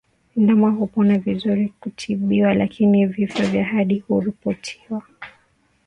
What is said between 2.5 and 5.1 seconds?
lakini vifo vya hadi huripotiwa